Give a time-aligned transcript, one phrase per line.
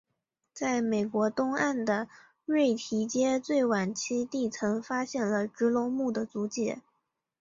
[0.51, 2.07] 在美国东岸的
[2.43, 6.79] 瑞提阶最晚期地层发现了植龙目的足迹。